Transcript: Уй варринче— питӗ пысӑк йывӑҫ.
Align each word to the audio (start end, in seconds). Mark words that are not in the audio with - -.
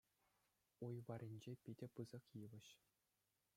Уй 0.85 0.95
варринче— 1.07 1.53
питӗ 1.67 1.87
пысӑк 1.99 2.25
йывӑҫ. 2.43 2.67